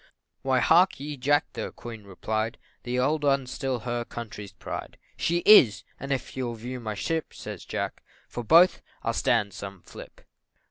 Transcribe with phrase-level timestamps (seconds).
[0.41, 5.43] "Why, hark ye, Jack," the Queen replied, "The old 'un's still her country's pride." "She
[5.45, 10.21] is and if you'll view my ship," Says Jack, "for both I'll stand some flip."